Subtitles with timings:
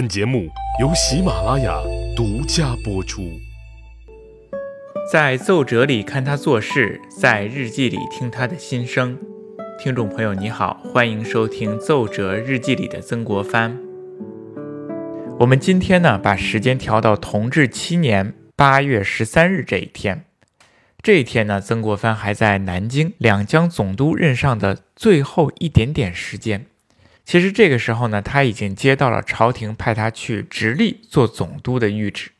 [0.00, 0.48] 本节目
[0.80, 1.78] 由喜马拉雅
[2.16, 3.38] 独家播出。
[5.12, 9.18] 在奏折里看他做事，在日记里听他的心声。
[9.78, 13.76] 听众朋友，你好，欢迎收听《奏折日记里的曾国藩》。
[15.38, 20.24] 我们今天呢，把时间调到同治七年八月十三日这一天。
[21.02, 26.64] 这一天呢，曾国藩还在南京两江总督任上的最后一点点时间。
[27.30, 32.32] 其实这个时候呢，他已经接到了朝廷派他去直隶做总督的谕旨，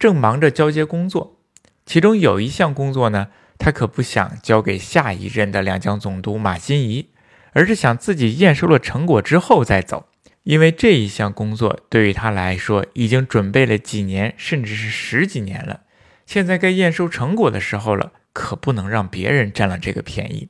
[0.00, 1.38] 正忙着交接工作。
[1.86, 7.06] 其中有一项工作呢，他可不想交给下一任的两江总督马新贻，
[7.52, 10.08] 而是想自己验收了成果之后再走。
[10.42, 15.82] 因为这一项工作对于他来说已经准备了几年，甚至是十几年了。
[16.26, 20.48] 现在该验收成果的时候了，可不能让别人占了这个便宜。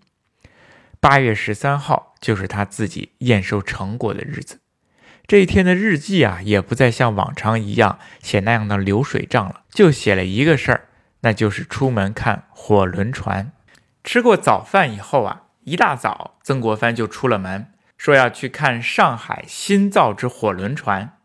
[1.01, 4.61] 八月十三号就是他自己验收成果的日子。
[5.27, 10.89] 这一天的日记啊，也不再像往常一样写那样的流水账了，就写了一个事儿。
[11.21, 13.53] 那就是出门看火轮船。
[14.03, 21.19] 吃过早饭以后啊，一大早，曾国藩就出了门，说要去看上海新造之火轮船。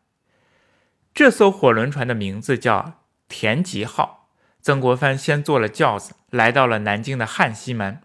[1.14, 4.28] 这艘火轮船的名字叫田吉号。
[4.62, 8.02] 曾国藩先坐了轿子，来到了南京的汉西门，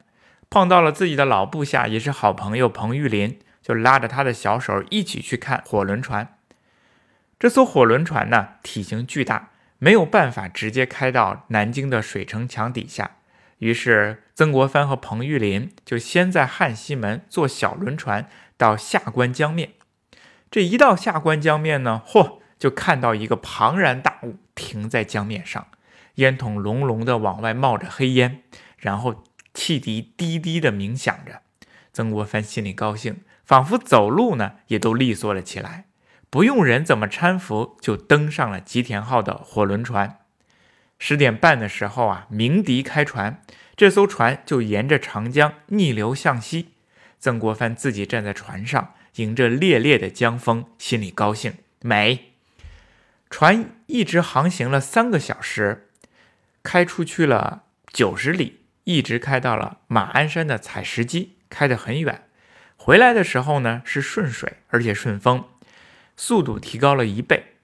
[0.50, 6.36] 碰到了自己的老部下，也是好朋友彭玉麟，就拉着他的小手一起去看火轮船。
[7.38, 9.50] 这艘火轮船呢，体型巨大。
[9.80, 13.12] 没有办法直接开到南京的水城墙底下，
[13.58, 19.74] 于是曾国藩和彭玉麟就先在汉西门坐小轮船到下关江面。
[20.50, 25.68] 这一到下关江面呢，嚯，就看到一个庞然大物停在江面上，
[26.16, 28.42] 烟筒隆隆的往外冒着黑烟，
[28.78, 29.22] 然后
[29.58, 31.42] 汽笛滴滴的鸣响着。
[31.92, 35.86] 曾国藩心里高兴，仿佛走路呢也都利索了起来。
[36.30, 40.20] 不用人怎么搀扶，就登上了吉田号的火轮船。
[41.00, 43.42] 十点半的时候啊，鸣笛开船，
[43.74, 46.68] 这艘船就沿着长江逆流向西。
[47.18, 51.54] 曾国藩自己站在船上，迎着烈烈的江风，心里高兴。
[51.80, 52.34] 美，
[53.28, 55.88] 船一直航行了三个小时，
[56.62, 58.57] 开出去了九十里，
[58.88, 62.22] 一直开到了马鞍山的采石矶，开得很远。
[62.74, 65.44] 回来的时候呢，是顺水，而且顺风。
[66.16, 67.56] 速度提高了一倍，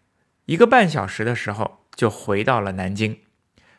[0.44, 3.20] 一个半小时的时候就回到了南京。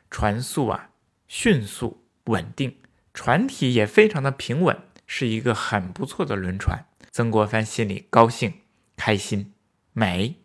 [0.09, 0.89] 船速啊，
[1.27, 2.77] 迅速稳定，
[3.13, 4.75] 船体也非常的平稳，
[5.05, 6.87] 是一个很不错的轮船。
[7.11, 8.61] 曾国藩心里高兴、
[8.97, 9.53] 开心、
[9.93, 10.37] 美。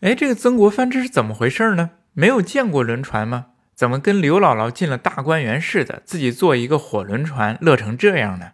[0.00, 1.92] 哎，这个曾国藩这是怎么回事呢？
[2.12, 3.46] 没有见过轮船吗？
[3.74, 8.52] 怎么跟刘姥姥进了大观园似的，自己坐一个火轮船乐成这样呢？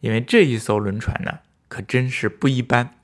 [0.00, 2.94] 因为这一艘轮船呢，可真是不一般。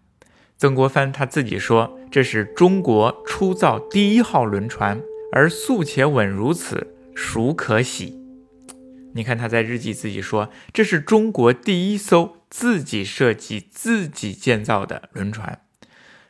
[0.56, 8.20] 曾国藩他自己说：“这是中国初造第一号轮船，而速且稳如此，孰可喜？”
[9.14, 15.60] 你看他在日记自己说：“这是中国第一艘自己设计、自己建造的轮船，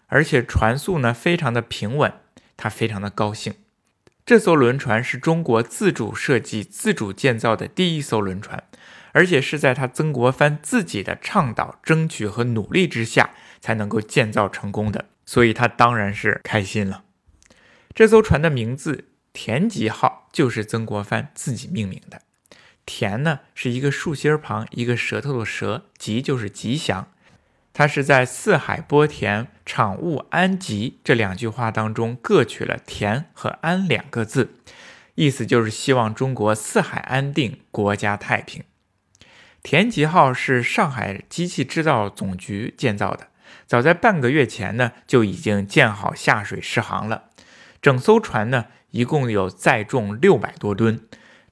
[0.06, 2.12] 而且船速呢非常的平稳，
[2.56, 3.55] 他非常的高兴。
[4.27, 8.65] 这艘轮船是中国自主设计、自主建造的第一艘轮船，
[9.12, 13.31] 而且是在他曾国藩自己的倡导、争取和努力之下。”
[13.65, 17.05] 才能够建造成功的，所以他当然是开心了。
[17.95, 22.21] 这艘船的名字“田吉号”就是曾国藩自己命名的。
[22.85, 27.09] 田呢是一个竖心旁一个舌头的舌，吉就是吉祥。
[27.77, 34.55] 他是在“四海波田，场务安吉”这两句话当中各取了“田”和“安”两个字，
[35.17, 38.62] 意思就是希望中国四海安定，国家太平。
[39.65, 43.27] 田吉号是上海机器制造总局建造的。
[43.67, 47.31] 早在半个月前呢，就已经建好下水试航了。
[47.83, 51.01] 整艘船呢，一共有载重六百多吨，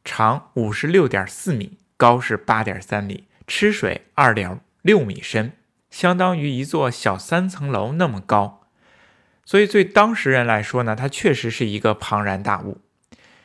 [0.04, 5.52] 长五十六点四米，高是八点三米，吃水二点六米深，
[5.92, 8.62] 相当于一座小三层楼那么高。
[9.44, 12.80] 所以对当时人来说呢，它确实是一个庞然大物。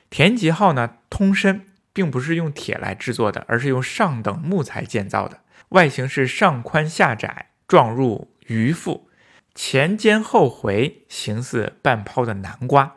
[0.09, 8.33] 田吉号呢，通身并不是用铁来制作的，而是用上等木材建造的，外形是上宽下窄，状入。
[8.47, 9.09] 鱼腹，
[9.53, 12.95] 前尖后回，形似半抛的南瓜。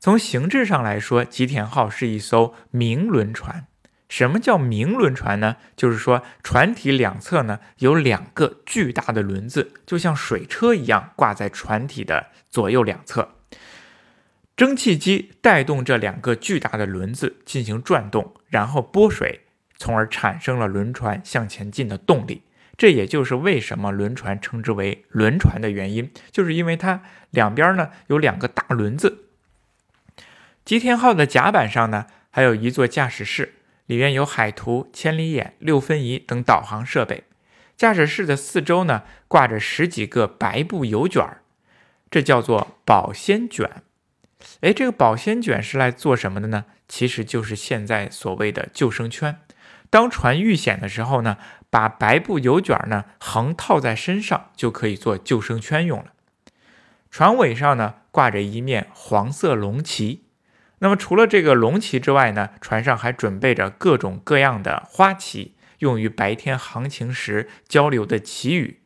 [0.00, 3.68] 从形制上来说，吉田号是一艘明轮船。
[4.08, 5.56] 什么叫明轮船呢？
[5.76, 13.34] 就是说船体两侧呢有两个巨大的轮子，就像水车一样挂在船体的左右两侧。
[14.56, 19.42] 蒸汽机带动这两个巨大的轮子进行转动，然后拨水，
[19.76, 22.42] 从而产生了轮船向前进的动力。
[22.76, 29.24] 这也就是为什么轮船称之为轮船的原因，就是因为它两边呢有两个大轮子。
[30.64, 33.54] 吉田号的甲板上呢还有一座驾驶室，
[33.88, 37.24] 里面有海图、千里眼、六分仪等导航设备。
[37.74, 41.42] 驾驶室的四周呢挂着十几个白布油卷儿，
[42.10, 43.82] 这叫做保鲜卷。
[44.60, 46.66] 哎，这个保鲜卷是来做什么的呢？
[46.86, 49.40] 其实就是现在所谓的救生圈。
[49.88, 51.38] 当船遇险的时候呢，
[51.70, 56.12] 把白布油卷呢横套在身上，就可以做救生圈用了。
[57.10, 60.24] 船尾上呢挂着一面黄色龙旗。
[60.80, 68.80] 那么除了这个龙旗之外呢，船上还准备着各种各样的花旗，用于白天航行时交流的旗语。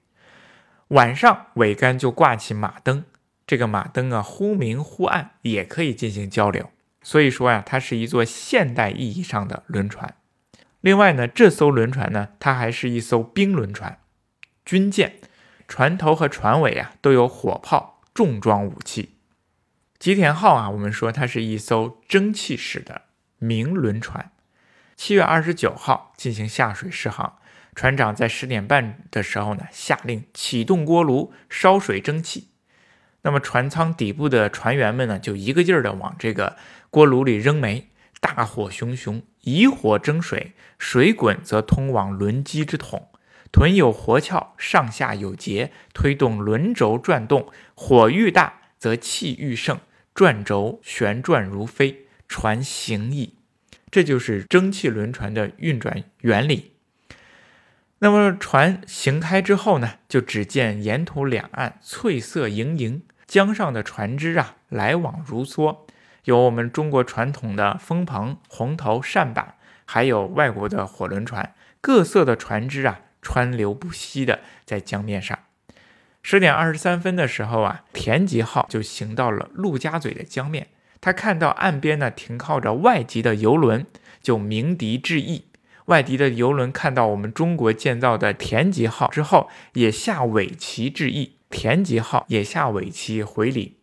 [0.89, 3.05] 晚上桅杆就挂起马灯，
[3.47, 6.71] 这个马灯啊忽明忽暗，也可以进行交流。
[7.03, 10.15] 所以说呀，它是一座现代意义上的轮船。
[10.81, 13.99] 另外呢，这艘轮船呢，它还是一艘兵轮船，
[14.65, 15.17] 军舰，
[15.69, 19.12] 船头和船尾啊都有火炮、重装武器。
[20.03, 23.03] 吉田号啊，我们说它是一艘蒸汽式的
[23.39, 24.33] 明轮船。
[24.97, 27.39] 七月二十九号进行下水试航，
[27.77, 32.49] 船长在十点半的时候呢，下令启动锅炉烧水蒸气。
[33.23, 36.57] 那么船舱底部的船员们呢，就一个劲儿的往这个
[36.91, 37.91] 锅炉里扔煤。
[38.21, 43.07] 大火熊熊，以火蒸水，水滚则通往轮机之筒。
[43.53, 47.53] 臀有活翘，上下有节，推动轮轴转动。
[47.77, 49.79] 火愈大，则气愈盛，
[50.15, 53.35] 转轴旋转如飞，船行矣。
[53.91, 56.73] 这就是蒸汽轮船的运转原理。
[57.99, 65.79] 那么船行开之后呢，就只见沿途两岸翠色盈盈，江上的船只啊，来往如梭。
[66.25, 75.39] 有我们中国传统的风棚、红头、扇板，还有外国的火轮船，各色的船只啊，川流不息的在江面上。
[76.23, 80.69] 十点二十三分的时候啊，田吉号就行到了陆家嘴的江面，
[81.01, 83.87] 他看到岸边呢停靠着外籍的游轮，
[84.23, 85.47] 就鸣笛致意。
[85.87, 93.79] 外敌的游轮看到我们中国建造的田吉号之后，也下尾旗致意，田吉号也下尾旗回礼。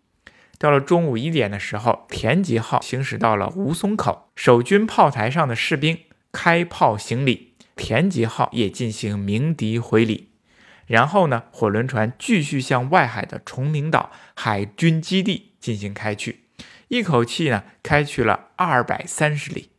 [0.58, 6.00] 到了中午一点的时候，田吉号行驶到了吴淞口，守军炮台上的士兵
[6.32, 10.29] 开炮行礼，田吉号也进行鸣笛回礼。
[10.90, 16.46] 然后呢，火轮船继续向外海的崇明岛海军基地进行开去，
[16.90, 19.70] 一口气呢开去了二百三十里，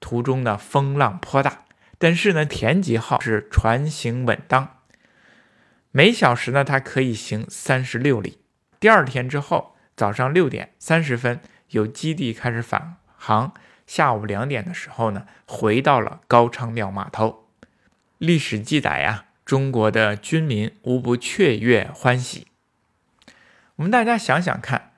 [0.00, 1.64] 途中呢风浪颇大，
[1.98, 4.78] 但是呢田吉号是船行稳当，
[5.92, 8.38] 每小时呢它可以行三十六里。
[8.80, 9.72] 第二天之后。
[9.96, 13.54] 早上六点三十分，由基地开始返航。
[13.86, 17.46] 下午两点的时候呢，回到了高昌庙码头。
[18.18, 22.46] 历史记载呀，中国的军民无不雀跃欢喜。
[23.76, 24.92] 我们大家想想看，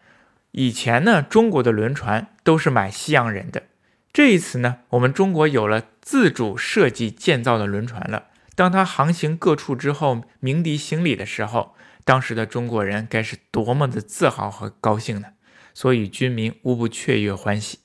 [0.53, 3.65] 以前呢，中国的轮船都是买西洋人的。
[4.13, 8.27] 这一次呢，我们中国有了自主设计建造的轮船了。
[8.55, 11.75] 当它航行各处之后，鸣笛行礼的时候。
[12.05, 15.31] 当时的中国人该是多么的自豪和高兴呢？
[15.75, 17.81] 所以军民无不雀跃欢喜。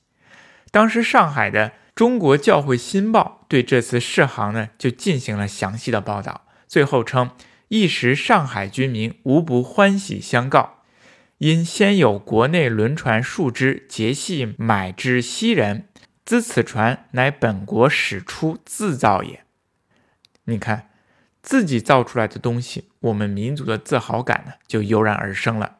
[0.70, 7.32] 当时上海的《中国教会新报》对这次试航呢就进行了详细的报道，最后称
[7.68, 10.78] 一时上海军民无不欢喜相告，
[11.36, 15.86] 因先有国内轮船数只结系买之西人，
[16.24, 19.44] 兹此船乃本国始出自造也。
[20.44, 20.88] 你看。
[21.42, 25.76] 自己造出来的东西，我们民族的自豪感呢就油然而生了。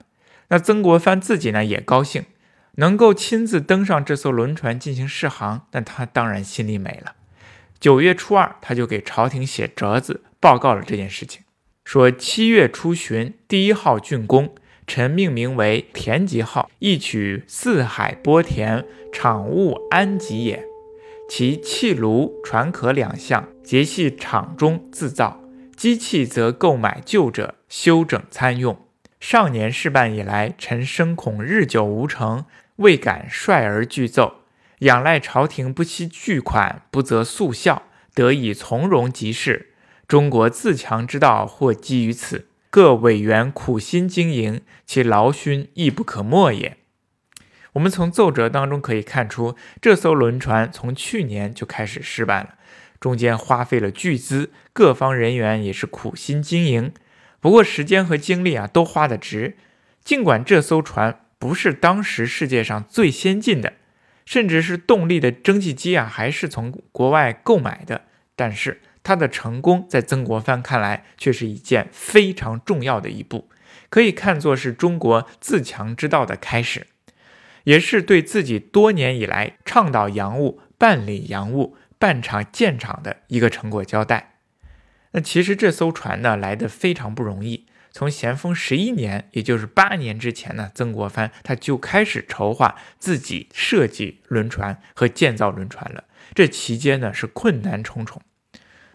[0.48, 2.24] 那曾国藩自己呢也高兴，
[2.72, 7.14] 能够亲自登上这艘轮船进行试航，那他当然心里美了。
[7.78, 11.44] 九月初二，他就给朝廷写折子报告了这件事情，
[11.84, 14.52] 说七月初旬第一号竣工，
[14.88, 20.64] 臣命名为田吉号，意取四海波田，场务安吉也。
[21.28, 25.40] 其气炉、船壳两项，皆系厂中自造。
[25.76, 28.76] 机器则购买旧者修整参用。
[29.20, 32.46] 上年试办以来，臣深恐日久无成，
[32.76, 34.38] 未敢率而具奏。
[34.80, 39.68] 仰赖朝廷不惜巨款，不择速效，得以从容即事。
[40.12, 42.46] 中国自强之道，或基于此。
[42.68, 46.76] 各委员苦心经营，其劳勋亦不可没也。
[47.72, 52.56] 我们从奏折当中可以看出，这艘轮船从去年就开始试办了。
[53.00, 56.92] 中间花费了巨资，各方人员也是苦心经营。
[57.40, 59.56] 不过时间和精力啊都花得值。
[60.04, 63.72] 尽管这艘船不是当时世界上最先进的，
[64.26, 68.02] 甚至是动力的蒸汽机啊还是从国外购买的，
[68.36, 73.48] 但是他的成功在曾国藩看来却是一件非常重要的一步，
[73.88, 76.86] 可以看作是中国自强之道的开始，
[77.64, 84.36] 也是对自己多年以来倡导洋务、办理洋务、办厂建厂的一个成果交代。
[85.12, 96.04] 那其实这艘船呢来的非常不容易，从咸丰十一年，也就是八年之前呢，曾国藩他就开始筹划自己设计轮船和建造轮船了。
[96.34, 98.22] 这期间呢是困难重重。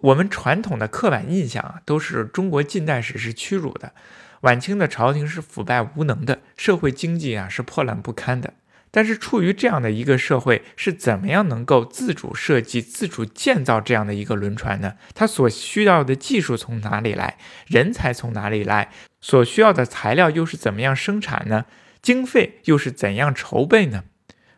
[0.02, 3.94] 我们传统的刻板印象啊，都是中国近代史是屈辱的，
[4.42, 8.54] 晚清的朝廷是腐败无能的，社会经济啊是破烂不堪的。
[8.90, 14.94] 但是处于这样的一个社会，是怎么样能够自主设计、自主建造这样的一个轮船呢？
[15.14, 17.38] 它所需要的技术从哪里来？
[17.68, 18.90] 人才从哪里来？
[19.20, 21.66] 所需要的材料又是怎么样生产呢？
[22.02, 24.06] 经费又是怎样筹备呢？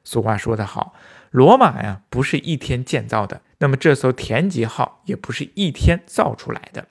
[0.03, 0.93] 俗话说得好，
[1.31, 3.41] 罗马呀不是一天建造的。
[3.59, 6.87] 那么这艘田吉号也不是一天造出来的，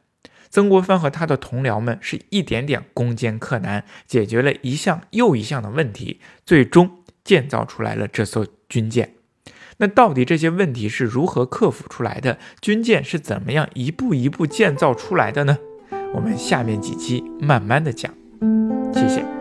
[0.50, 9.14] 曾国藩和他的同僚们是一点点攻坚克难，解决了一项又一项的问题，最终建造出来了这艘军舰。
[9.78, 12.38] 那到底这些问题是如何克服出来的？
[12.60, 15.56] 军舰是怎么样一步一步建造出来的呢？
[16.14, 18.12] 我们下面几期慢慢的讲。
[18.92, 19.37] 谢谢